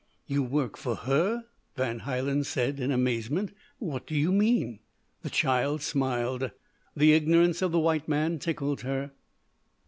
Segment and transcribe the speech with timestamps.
[0.25, 1.45] "You work for her!"
[1.75, 3.53] Van Hielen said in amazement.
[3.77, 4.79] "What do you mean?"
[5.21, 6.49] The child smiled
[6.95, 9.11] the ignorance of the white man tickled her.